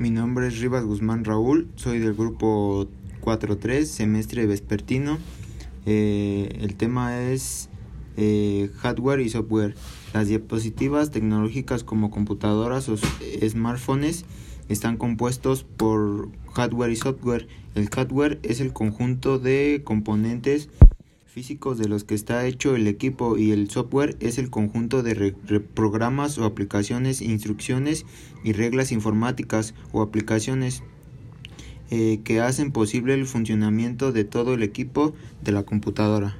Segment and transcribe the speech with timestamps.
[0.00, 2.88] Mi nombre es Rivas Guzmán Raúl, soy del grupo
[3.20, 5.18] 4.3, semestre vespertino.
[5.84, 7.68] Eh, el tema es
[8.16, 9.74] eh, hardware y software.
[10.14, 14.24] Las diapositivas tecnológicas como computadoras o smartphones
[14.70, 17.46] están compuestos por hardware y software.
[17.74, 20.70] El hardware es el conjunto de componentes
[21.30, 25.32] físicos de los que está hecho el equipo y el software es el conjunto de
[25.74, 28.04] programas o aplicaciones, instrucciones
[28.42, 30.82] y reglas informáticas o aplicaciones
[31.90, 36.36] eh, que hacen posible el funcionamiento de todo el equipo de la computadora.